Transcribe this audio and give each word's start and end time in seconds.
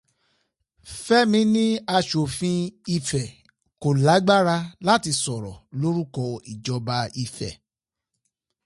Fémi 1.03 1.41
ni 1.53 1.67
aṣòfin 1.97 2.59
Ifẹ̀ 2.95 3.27
kò 3.81 3.89
lágbára 4.05 4.57
láti 4.87 5.11
sọ̀rọ̀ 5.23 5.55
lórúkọ 5.79 6.21
ìjọba 6.51 6.97
Ifẹ̀. 7.23 7.53